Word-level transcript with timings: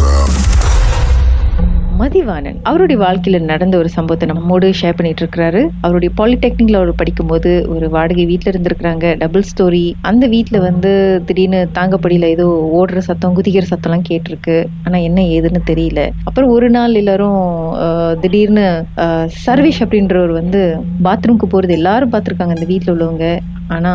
awesome. 0.00 0.34
Mathivanan. 2.00 2.58
அவருடைய 2.62 3.02
வாழ்க்கையில 3.02 3.40
நடந்த 3.40 3.78
ஒரு 3.78 3.88
சம்பவத்தை 3.88 4.28
நம்மோடு 4.28 4.66
ஷேர் 4.80 4.96
பண்ணிட்டு 4.96 5.22
இருக்கிறாரு. 5.24 5.68
அவருடைய 5.80 6.14
பாலிடெக்னிக்ல 6.18 6.72
அவர் 6.72 6.92
படிக்கும்போது 6.94 7.66
ஒரு 7.68 7.90
வாடகை 7.90 8.24
வீட்டுல 8.26 8.52
இருந்திருக்கிறாங்க. 8.52 9.16
டபுள் 9.18 9.44
ஸ்டோரி 9.50 9.92
அந்த 10.00 10.28
வீட்டுல 10.28 10.60
வந்து 10.60 10.92
திடீர்னு 11.26 11.68
தாங்கப்படியில 11.74 12.28
ஏதோ 12.36 12.46
ஓடுற 12.78 12.98
சத்தம் 12.98 13.36
குதிக்கிற 13.36 13.62
சத்தம் 13.62 13.92
எல்லாம் 13.92 14.08
கேட்டிருக்கு. 14.10 14.56
ஆனா 14.84 14.98
என்ன 14.98 15.20
ஏதுன்னு 15.22 15.62
தெரியல. 15.66 16.10
அப்புறம் 16.24 16.50
ஒரு 16.50 16.70
நாள் 16.70 16.94
எல்லாரும் 16.94 17.42
திடீர்னு 18.20 18.68
ஆஹ், 18.96 19.28
சர்வேஷ் 19.46 19.82
அப்படின்றவர் 19.86 20.32
வந்து 20.32 20.62
பாத்ரூம்க்கு 21.04 21.48
போறது 21.52 21.68
எல்லாரும் 21.68 22.12
பார்த்திருக்காங்க 22.12 22.56
அந்த 22.58 22.68
வீட்டுல 22.68 22.94
உள்ளவங்க. 22.96 23.38
ஆனா 23.68 23.92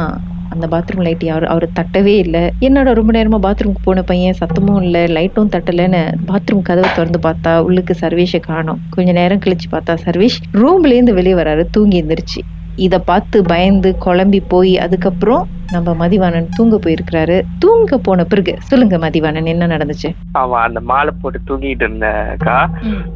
அந்த 0.50 0.68
பாத்ரூம் 0.74 1.04
லைட் 1.06 1.24
யாரும் 1.24 1.50
அவர் 1.50 1.66
தட்டவே 1.80 2.14
இல்லை. 2.24 2.44
என்னோட 2.60 2.94
ரொம்ப 3.00 3.12
நேரமா 3.18 3.40
பாத்ரூமுக்கு 3.46 3.84
போன 3.84 4.02
பையன்? 4.02 4.38
சத்தமும் 4.42 4.82
இல்லை 4.82 5.04
லைட்டும் 5.18 5.52
தட்டலைன்னு 5.56 6.02
பாத்ரூம் 6.32 6.66
கதவை 6.70 6.90
திறந்து 6.96 7.20
பார்த்தா 7.28 7.54
உள்ளுக்கு 7.68 7.96
சர்வேஷை 8.02 8.40
காணோம். 8.40 8.82
கொஞ்ச 8.90 9.12
நேரம் 9.12 9.44
கழிச்சு 9.46 9.70
பார்த்தா 9.72 9.96
சர்வேஷ் 10.06 10.40
ரூம்ல 10.54 10.94
இருந்து 10.98 11.14
வெளியே 11.14 11.38
வராரு 11.42 11.66
தூங்கி 11.72 12.04
எந்திரிச்சு. 12.04 12.42
இத 12.76 13.00
பார்த்து 13.00 13.44
பயந்து 13.44 13.96
குழம்பி 14.06 14.40
போய் 14.48 14.72
அதுக்கப்புறம் 14.78 15.44
நம்ம 15.72 15.94
மதிவாணன் 15.94 16.48
தூங்க 16.56 16.76
போயிருக்கிறாரு. 16.84 17.42
தூங்க 17.60 17.98
போன 17.98 18.24
பிறகு 18.24 18.54
சொல்லுங்க 18.60 18.98
மதிவாணன் 18.98 19.46
என்ன 19.46 19.68
நடந்துச்சு? 19.68 20.10
அவன் 20.32 20.62
அந்த 20.62 20.80
மாலை 20.80 21.14
போட்டு 21.22 21.40
தூங்கிட்டு 21.50 21.86
இருந்தக்கா 21.88 22.58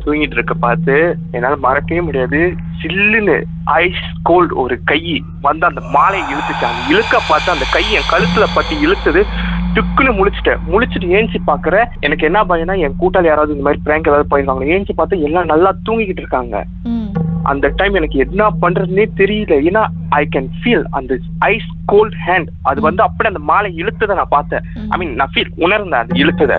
தூங்கிட்டு 0.04 0.38
இருக்க 0.40 0.54
பார்த்து 0.54 1.18
என்னால 1.32 1.56
மறக்கவே 1.56 2.02
முடியாது. 2.02 2.42
சில்லுன்னு 2.82 3.36
ஐஸ் 3.82 4.06
கோல்ட் 4.30 4.54
ஒரு 4.64 4.76
கை 4.92 5.02
வந்து 5.48 5.66
அந்த 5.70 5.82
மாலையை 5.96 6.26
இழுத்துச்சு. 6.34 6.66
அந்த 6.70 6.82
இழுக்க 6.94 7.22
பார்த்து 7.30 7.56
அந்த 7.56 7.68
கை 7.76 7.86
என் 7.98 8.10
கழுத்துல 8.14 8.48
பட்டு 8.56 8.76
இழுத்தது. 8.86 9.24
டுக்குன்னு 9.76 10.12
முழிச்சிட்டேன். 10.20 10.62
முழிச்சிட்டு 10.72 11.08
ஏஞ்சி 11.18 11.40
பாக்குறேன் 11.50 11.90
எனக்கு 12.06 12.28
என்ன 12.30 12.40
பயம்னா 12.50 12.76
என் 12.86 12.98
கூட்டாளி 13.02 13.30
யாராவது 13.30 13.54
இந்த 13.56 13.66
மாதிரி 13.66 13.82
பிராங்க் 13.88 14.10
ஏதாவது 14.10 14.30
போயிருக்காங்க 14.32 14.72
ஏஞ்சி 14.76 14.94
பார்த்து 15.00 15.26
எல்லாம் 15.28 15.52
நல்லா 15.54 15.72
தூங்கிக்கிட்டு 15.88 16.24
இருக்காங்க. 16.24 16.64
அந்த 17.52 17.66
டைம் 17.80 17.94
எனக்கு 17.94 18.18
என்ன 18.24 18.48
பண்றதுனே 18.62 19.06
தெரியல. 19.20 19.56
ஏன்னா 19.70 19.84
ஐ 20.20 20.22
கேன் 20.36 20.50
ஃபீல் 20.60 20.86
அந்த 20.98 21.18
ஐஸ் 21.52 21.70
கோல்ட் 21.92 22.18
ஹேண்ட் 22.28 22.50
அது 22.70 22.80
வந்து 22.88 23.02
அப்படியே 23.06 23.32
அந்த 23.34 23.44
மாலை 23.52 23.70
இழுத்ததை 23.82 24.16
நான் 24.20 24.34
பார்த்தேன். 24.38 24.66
ஐ 24.90 24.98
மீன் 25.00 25.14
நான் 25.22 25.34
ஃபீல் 25.36 25.54
உணர்ந்தேன் 25.66 26.02
அது 26.02 26.22
இழுத்ததை. 26.24 26.58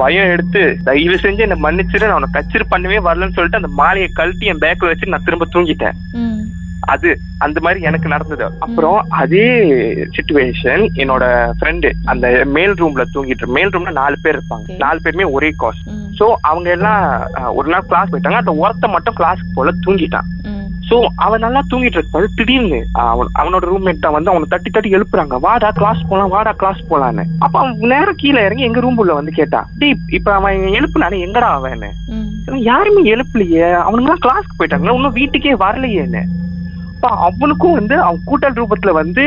பயம் 0.00 0.30
எடுத்து 0.34 0.62
தயவு 0.88 1.16
செஞ்சு 1.24 1.44
என்ன 1.46 1.56
மன்னிச்சிரு 1.64 2.08
நான் 2.08 2.18
உனக்கு 2.20 2.38
கச்சிரு 2.38 2.64
பண்ணவே 2.72 2.98
வரலன்னு 3.08 3.36
சொல்லிட்டு 3.36 3.60
அந்த 3.60 3.72
மாலையை 3.80 4.08
கழட்டி 4.18 4.52
என் 4.52 4.62
பேக்ல 4.64 4.90
வச்சு 4.90 5.12
நான் 5.14 5.26
திரும்ப 5.28 5.48
தூங்கிட்டேன். 5.54 5.98
அது 6.94 7.10
அந்த 7.44 7.58
மாதிரி 7.64 7.80
எனக்கு 7.88 8.08
நடந்தது. 8.12 8.44
அப்புறம் 8.64 8.98
அதே 9.20 9.46
சுச்சுவேஷன் 10.16 10.84
என்னோட 11.02 11.24
ஃப்ரெண்டு 11.58 11.88
அந்த 12.12 12.26
மேல் 12.56 12.74
ரூம்ல 12.80 13.04
தூங்கிட்டு 13.14 13.46
மேல் 13.56 13.72
ரூம்ல 13.74 13.92
நாலு 14.00 14.16
பேர் 14.24 14.36
இருப்பாங்க. 14.38 14.76
நாலு 14.84 14.98
பேருமே 15.04 15.26
ஒரே 15.36 15.50
காஸ் 15.62 15.82
சோ 16.18 16.26
அவங்க 16.50 16.68
எல்லாம் 16.76 17.02
ஒரு 17.58 17.68
நாள் 17.72 17.88
கிளாஸ் 17.90 18.10
போயிட்டாங்க. 18.12 18.42
அந்த 18.42 18.54
ஒருத்த 18.64 18.92
மட்டும் 18.94 19.18
கிளாஸ்க்கு 19.20 19.56
போல 19.58 19.72
தூங்கிட்டான். 19.86 20.28
சோ 20.88 20.96
அவன் 21.24 21.42
நல்லா 21.44 21.60
தூங்கிட்டு 21.70 21.98
இருப்பாரு 21.98 22.26
திடீர்னு 22.38 22.80
அவன் 23.12 23.30
அவனோட 23.40 23.64
ரூம்மேட் 23.70 24.02
தான் 24.04 24.14
வந்து 24.16 24.30
அவனை 24.32 24.46
தட்டி 24.52 24.70
தட்டி 24.70 24.90
எழுப்புறாங்க. 24.96 25.34
வாடா 25.46 25.70
கிளாஸ் 25.78 26.02
போலாம் 26.10 26.32
வாடா 26.34 26.52
கிளாஸ் 26.60 26.82
போலான்னு. 26.90 27.24
அப்ப 27.44 27.54
அவன் 27.62 27.92
நேரம் 27.94 28.20
கீழே 28.22 28.44
இறங்கி 28.48 28.66
எங்க 28.68 28.82
ரூம் 28.84 29.00
உள்ள 29.04 29.14
வந்து 29.18 29.32
கேட்டான் 29.38 29.68
டேய் 29.80 29.96
இப்ப 30.18 30.34
அவன் 30.38 30.76
எழுப்புனானே 30.78 31.18
எங்கடா 31.26 31.48
அவன்னு? 31.56 31.90
யாருமே 32.70 33.02
எழுப்பலையே. 33.14 33.66
அவனுங்க 33.86 34.16
கிளாஸ்க்கு 34.26 34.58
போயிட்டாங்களா 34.60 34.96
இன்னும் 34.98 35.18
வீட்டுக்கே 35.20 35.56
வரலையேன்னு. 35.64 36.22
அப்ப 36.94 37.08
அவனுக்கும் 37.28 37.78
வந்து 37.80 37.98
அவன் 38.06 38.26
கூட்டல் 38.30 38.58
ரூபத்துல 38.60 38.94
வந்து 39.02 39.26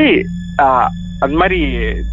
அந்த 1.26 1.36
மாதிரி 1.40 1.58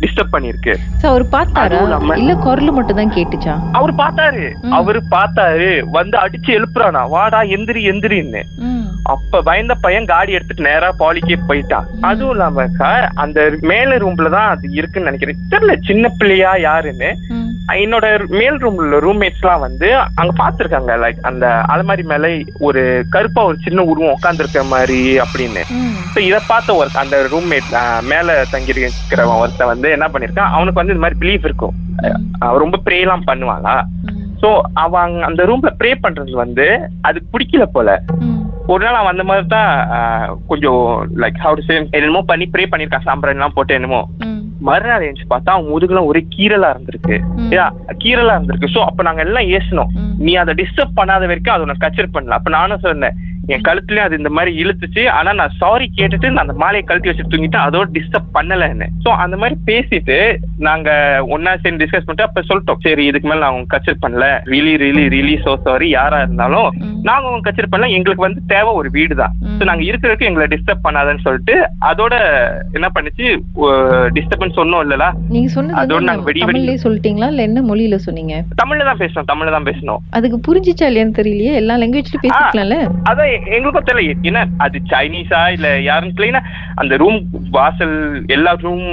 டிஸ்டர்ப் 0.01 0.33
பண்ணிருக்கு 0.35 0.73
சோ 1.03 1.07
அவர் 1.11 1.25
பார்த்தாரா? 1.35 1.81
இல்ல 2.21 2.33
குரல் 2.45 2.77
மட்டும் 2.79 2.99
தான் 3.01 3.13
கேட்டுச்சா? 3.17 3.55
அவரு 3.79 3.93
பார்த்தாரு. 4.01 4.47
அவரு 4.79 5.01
பார்த்தாரு. 5.15 5.69
வந்து 5.97 6.17
அடிச்சு 6.23 6.51
எழுப்புறானா. 6.59 7.03
வாடா 7.15 7.41
எந்திரி 7.57 7.83
எந்திரின்னு. 7.93 8.43
அப்ப 9.15 9.41
பயந்த 9.49 9.75
பையன் 9.85 10.11
காடி 10.13 10.37
எடுத்துட்டு 10.37 10.69
நேரா 10.69 10.89
பாலிக்கே 11.03 11.39
போயிட்டான். 11.49 11.89
அதுவும் 12.09 12.33
இல்லாம 12.35 12.67
சார் 12.81 13.07
அந்த 13.25 13.41
மேல 13.71 13.99
ரூம்ல 14.05 14.31
தான் 14.37 14.51
அது 14.55 14.67
இருக்குன்னு 14.79 15.09
நினைக்கிறேன். 15.11 15.43
தெரியல 15.53 15.75
சின்ன 15.89 16.11
பிள்ளையா 16.21 16.53
யாருன்னு. 16.69 17.11
என்னோட 17.85 18.07
மேல் 18.41 18.59
ரூம்ல 18.65 18.99
ரூம்மேட்ஸ் 19.05 19.43
எல்லாம் 19.45 19.65
வந்து 19.67 19.89
அங்க 20.21 20.33
பாத்துருக்காங்க 20.43 20.93
லைக் 21.05 21.25
அந்த 21.31 21.47
அலமாரி 21.75 22.05
மேல 22.13 22.29
ஒரு 22.69 22.83
கருப்பா 23.15 23.43
ஒரு 23.51 23.59
சின்ன 23.67 23.85
உருவம் 23.93 24.15
உட்காந்துருக்க 24.17 24.63
மாதிரி 24.75 25.01
அப்படின்னு. 25.25 25.65
இத 26.29 26.37
பார்த்த 26.53 26.77
ஒரு 26.83 26.91
அந்த 27.03 27.17
ரூம்மேட் 27.33 27.73
மேல 28.13 28.37
தங்கி 28.53 28.75
இருக்கிறவன் 28.83 29.43
ஒருத்தன் 29.43 29.73
வந்து 29.73 29.91
என்ன 29.97 30.09
பண்ணிருக்கான் 30.15 30.55
அவனுக்கு 30.57 30.81
வந்து 30.81 30.95
இந்த 30.95 31.05
மாதிரி 31.05 31.21
பிலீஃப் 31.25 31.49
இருக்கும். 31.49 31.75
ரொம்ப 32.63 32.79
ப்ரே 32.87 32.99
எல்லாம் 33.05 33.29
பண்ணுவாளா 33.31 33.75
சோ 34.43 34.49
அவன் 34.85 35.03
அங்க 35.05 35.21
அந்த 35.29 35.43
ரூம்ல 35.51 35.71
ப்ரே 35.81 35.91
பண்றது 36.05 36.33
வந்து 36.45 36.67
அதுக்கு 37.09 37.29
பிடிக்கல 37.35 37.67
போல. 37.77 37.91
ஒரு 38.73 38.83
நாள் 38.85 38.99
அவன் 39.01 39.15
அந்த 39.15 39.25
மாதிரி 39.29 39.47
தான் 39.57 39.71
கொஞ்சம் 40.51 40.85
லைக் 41.23 41.39
ஹவு 41.43 41.57
டு 41.59 41.65
சே 41.67 41.75
என்னமோ 41.99 42.23
பண்ணி 42.31 42.47
ப்ரே 42.55 42.65
பண்ணிருக்கான். 42.71 43.07
சாம்பிராணி 43.09 43.39
எல்லாம் 43.39 43.57
போட்டு 43.57 43.79
என்னமோ 43.79 44.01
மறுநாள் 44.69 45.05
எழுந்து 45.07 45.33
பார்த்தா 45.33 45.55
அவன் 45.55 45.71
முதுகுலாம் 45.73 46.09
ஒரே 46.11 46.21
கீரலா 46.35 46.69
இருந்திருக்கு. 46.75 47.17
கீரலா 48.03 48.35
இருந்திருக்கு. 48.37 48.73
சோ 48.75 48.81
அப்ப 48.89 49.03
நாங்க 49.09 49.23
எல்லாம் 49.27 49.49
ஏசணும். 49.59 49.91
நீ 50.27 50.35
அதை 50.43 50.53
டிஸ்டர்ப் 50.61 50.99
பண்ணாத 50.99 51.27
வரைக்கும் 51.31 51.55
அது 51.55 51.67
உனக்கு 51.67 51.85
கச்சர் 51.85 52.15
பண்ணல 52.15 52.39
அப்ப 52.39 52.51
நானும் 52.57 52.85
சொன்னேன் 52.87 53.17
என் 53.55 53.65
கழுத்துலயும் 53.69 54.07
அது 54.07 54.21
இந்த 54.21 54.31
மாதிரி 54.37 54.53
இழுத்துச்சு. 54.63 55.03
ஆனா 55.19 55.31
நான் 55.41 55.57
சாரி 55.63 55.87
கேட்டுட்டு 55.99 56.31
நான் 56.35 56.45
அந்த 56.47 56.57
மாலையை 56.63 56.85
கழட்டி 56.87 57.11
வச்சு 57.11 57.31
தூங்கிட்டேன். 57.33 57.67
அதோட 57.67 57.87
டிஸ்டர்ப் 57.97 58.31
பண்ணலன்னு. 58.39 58.89
சோ 59.05 59.11
அந்த 59.25 59.37
மாதிரி 59.43 59.57
பேசிட்டு 59.71 60.19
நாங்க 60.69 60.89
ஒன்னா 61.35 61.53
சேர்ந்து 61.63 61.83
டிஸ்கஸ் 61.83 62.07
பண்ணிட்டு 62.07 62.29
அப்ப 62.29 62.45
சொல்லிட்டோம். 62.51 62.83
சரி 62.87 63.05
இதுக்கு 63.11 63.31
மேல 63.31 63.45
நான் 63.45 63.71
கச்சர் 63.75 64.03
பண்ணல. 64.05 64.27
Really 64.55 64.75
really 64.85 65.05
really 65.17 65.37
so 65.47 65.55
sorry 65.69 65.89
யாரா 65.99 66.21
இருந்தாலும் 66.27 66.71
நாங்க 67.09 67.25
அவங்க 67.29 67.45
கச்சர் 67.49 67.71
பண்ணல. 67.73 67.91
எங்களுக்கு 67.99 68.27
வந்து 68.27 68.43
தேவை 68.55 68.73
ஒரு 68.81 68.89
வீடு 68.99 69.15
தான் 69.23 69.35
நாங்க 69.71 69.85
இருக்கிறதுக்கு 69.91 70.29
எங்களை 70.31 70.49
டிஸ்டர்ப் 70.55 70.85
பண்ணாதன்னு 70.87 71.25
சொல்லிட்டு 71.27 71.55
அதோட 71.91 72.15
என்ன 72.77 72.89
பண்ணுச்சு? 72.97 73.27
டிஸ்டர்பன்ஸ் 74.17 74.61
ஒன்றும் 74.63 74.83
இல்லல 74.85 75.07
நீங்க 75.35 75.49
சொன்னது 75.57 75.79
அதோட 75.83 76.03
நாங்க 76.09 76.25
வெடி 76.29 76.43
வெடி. 76.49 76.75
சொல்லிட்டீங்களா? 76.85 77.29
இல்ல 77.33 77.43
என்ன 77.49 77.63
மொழியில 77.71 77.99
சொன்னீங்க? 78.07 78.35
தமிழ்ல 78.61 78.87
தான் 78.91 79.01
பேசணும். 79.03 79.29
தமிழ்ல 79.31 79.55
தான் 79.57 79.69
பேசணும். 79.71 80.03
அதுக்கு 80.19 80.39
புரிஞ்சிச்சா 80.49 80.89
இல்லையான்னு 80.91 81.19
தெரியலையே. 81.21 81.55
எல்லா 81.61 81.77
லாங்குவேஜ்லயும் 81.83 82.25
பேசிக்கலாம்ல 82.27 82.79
அதான் 83.11 83.33
எங்களுக்கும் 83.57 83.89
தெரியல. 83.89 84.15
என்ன 84.31 84.41
அது 84.65 84.77
சைனீஸா 84.93 85.41
இல்ல 85.57 85.69
யாருன்னு 85.89 86.19
தெரியல. 86.19 86.41
அந்த 86.83 86.97
ரூம் 87.03 87.19
வாசல் 87.57 87.97
எல்லா 88.37 88.53
ரூம் 88.67 88.87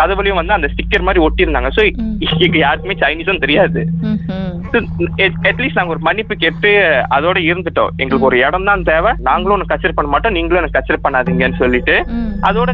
கதவுலயும் 0.00 0.40
வந்து 0.40 0.56
அந்த 0.58 0.70
ஸ்டிக்கர் 0.72 1.06
மாதிரி 1.08 1.24
ஒட்டி 1.26 1.46
இருந்தாங்க 1.46 1.72
சோ 1.78 1.84
யாருக்குமே 2.64 2.96
சைனீஸும் 3.04 3.44
தெரியாது. 3.44 3.82
அட்லீஸ்ட் 5.46 5.78
நாங்க 5.78 5.94
ஒரு 5.94 6.02
மன்னிப்பு 6.02 6.34
கேட்டு 6.36 6.70
அதோட 7.16 7.38
இருந்துட்டோம். 7.48 7.90
எங்களுக்கு 8.00 8.28
ஒரு 8.28 8.38
இடம் 8.40 8.68
தான் 8.68 8.84
தேவை. 8.84 9.12
நாங்களும் 9.28 9.56
உனக்கு 9.56 9.72
கச்சர் 9.72 9.96
பண்ண 9.96 10.10
மாட்டோம். 10.10 10.36
நீங்களும் 10.36 10.60
எனக்கு 10.62 10.78
கச்சர் 10.78 11.04
பண்ணாதீங்கன்னு 11.04 11.60
சொல்லிட்டு 11.62 11.96
அதோட 12.42 12.70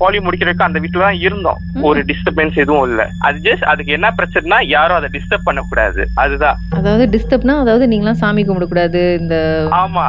பாலி 0.00 0.18
முடிக்கிறதுக்கு 0.20 0.68
அந்த 0.68 0.80
வீட்டுல 0.82 1.06
தான் 1.06 1.20
இருந்தோம் 1.26 1.60
ஒரு 1.88 2.00
டிஸ்டர்பன்ஸ் 2.10 2.62
எதுவும் 2.64 2.86
இல்ல. 2.88 3.02
அது 3.26 3.38
ஜஸ்ட் 3.46 3.68
அதுக்கு 3.72 3.96
என்ன 3.96 4.10
பிரச்சனைனா 4.18 4.60
யாரும் 4.68 5.00
அதை 5.00 5.10
டிஸ்டர்ப் 5.16 5.48
பண்ணக்கூடாது. 5.48 6.02
அதுதான். 6.18 6.58
அதாவது 6.78 7.06
டிஸ்டர்ப்னா 7.14 7.56
அதாவது 7.62 7.84
நீங்களாம் 7.92 8.22
சாமி 8.22 8.44
கும்பிடக்கூடாது 8.44 9.02
இந்த 9.20 9.36
ஆமா. 9.82 10.06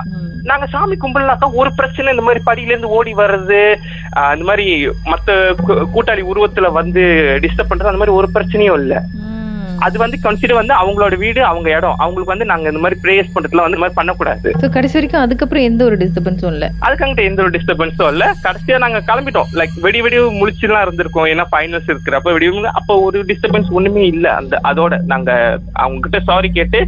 நாங்க 0.49 0.65
சாமி 0.73 0.95
கும்பிடலாக்கா 0.97 1.47
ஒரு 1.59 1.69
பிரச்சனை 1.77 2.11
இந்த 2.13 2.23
மாதிரி 2.25 2.41
படியில 2.45 2.73
இருந்து 2.73 2.93
ஓடி 2.97 3.13
வர்றது 3.15 3.61
இந்த 4.33 4.45
மாதிரி 4.49 4.65
மத்த 5.09 5.31
கூட்டாளி 5.93 6.21
உருவத்துல 6.29 6.67
வந்து 6.77 7.03
டிஸ்டர்ப் 7.43 7.69
பண்றது 7.69 7.91
அந்த 7.91 8.01
மாதிரி 8.01 8.17
ஒரு 8.19 8.27
பிரச்சனையும் 8.35 8.79
இல்ல. 8.81 8.93
அது 9.85 9.97
வந்து 10.03 10.17
கன்சிடர் 10.25 10.59
வந்து 10.59 10.73
அவங்களோட 10.73 11.15
வீடு 11.23 11.41
அவங்க 11.43 11.67
இடம். 11.77 11.97
அவங்களுக்கு 12.03 12.33
வந்து 12.33 12.49
நாங்க 12.51 12.67
இந்த 12.71 12.81
மாதிரி 12.83 12.99
பிரேயர்ஸ் 13.03 13.33
பண்றதுல 13.35 13.63
வந்து 13.63 13.75
இந்த 13.75 13.83
மாதிரி 13.83 13.97
பண்ணக்கூடாது. 13.99 14.49
ஸோ 14.61 14.69
கடைசி 14.69 14.97
வரைக்கும் 14.97 15.23
அதுக்கப்புறம் 15.25 15.67
எந்த 15.69 15.81
ஒரு 15.83 15.97
டிஸ்டர்பன்ஸும் 16.03 16.51
இல்ல? 16.53 16.65
அதுக்காங்கிட்ட 16.87 17.23
எந்த 17.23 17.41
ஒரு 17.45 17.53
டிஸ்டர்பன்ஸும் 17.57 18.11
இல்ல. 18.13 18.25
கடைசியா 18.45 18.77
நாங்க 18.85 19.01
கிளம்பிட்டோம். 19.09 19.49
லைக் 19.59 19.75
வெடி 19.85 20.01
வெடி 20.05 20.19
முழிச்சுலாம் 20.39 20.85
இருந்திருக்கோம். 20.85 21.27
ஏன்னா 21.33 21.45
ஃபைனல்ஸ் 21.53 21.91
இருக்கிறப்ப 21.93 22.33
வெடி 22.37 22.45
அப்போ 22.79 22.93
ஒரு 23.07 23.19
டிஸ்டர்பன்ஸ் 23.31 23.73
ஒண்ணுமே 23.77 24.05
இல்ல. 24.13 24.27
அந்த 24.33 24.59
அதோட 24.71 24.99
நாங்க 25.13 25.31
அவங்க 25.73 25.99
கிட்ட 26.05 26.19
சாரி 26.29 26.49
கேட்டு 26.51 26.79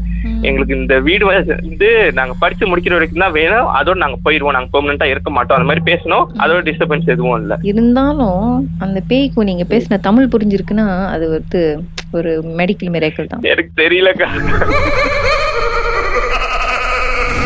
எங்களுக்கு 0.48 0.78
இந்த 0.80 0.96
வீடு 1.00 1.24
வந்து 1.26 1.90
நாங்க 2.20 2.34
படிச்சு 2.44 2.66
முடிக்கிற 2.72 2.94
வரைக்கும் 2.98 3.26
தான் 3.26 3.38
வேணும். 3.40 3.70
அதோட 3.80 3.98
நாங்க 3.98 4.20
போயிடுவோம் 4.26 4.58
நாங்க 4.58 4.72
பெர்மனண்டா 4.74 5.08
இருக்க 5.14 5.30
மாட்டோம். 5.30 5.58
அந்த 5.58 5.70
மாதிரி 5.70 5.84
பேசணும். 5.92 6.26
அதோட 6.44 6.62
டிஸ்டர்பன்ஸ் 6.70 7.14
எதுவும் 7.16 7.40
இல்ல. 7.42 7.58
இருந்தாலும் 7.72 8.44
அந்த 8.80 9.00
பேய்க்கு 9.12 9.50
நீங்க 9.50 9.66
பேசின 9.74 10.00
தமிழ் 10.10 10.32
புரிஞ்சிருக்குன்னா 10.34 10.88
அது 11.16 11.26
வந்து 11.30 11.62
ஒரு 12.12 12.32
மெடிக்கல் 12.58 12.92
மிராக்கள் 12.96 13.28
தான். 13.28 13.42
எனக்கு 13.42 13.72
தெரியலக்கா. 13.84 14.28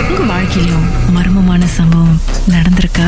உங்க 0.10 0.24
வாழ்க்கையிலும் 0.27 0.88
மர்மமான 1.15 1.65
சம்பவம் 1.65 2.19
நடந்திருக்கா? 2.50 3.07